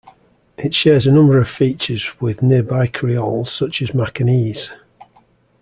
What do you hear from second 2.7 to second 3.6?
creoles